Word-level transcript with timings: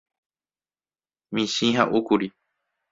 Michĩ 1.37 1.67
ha'úkuri. 1.77 2.27